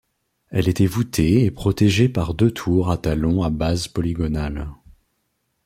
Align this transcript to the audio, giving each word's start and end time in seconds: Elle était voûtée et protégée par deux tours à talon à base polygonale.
Elle 0.49 0.67
était 0.67 0.87
voûtée 0.87 1.45
et 1.45 1.51
protégée 1.51 2.09
par 2.09 2.33
deux 2.33 2.49
tours 2.49 2.89
à 2.89 2.97
talon 2.97 3.43
à 3.43 3.51
base 3.51 3.87
polygonale. 3.87 4.67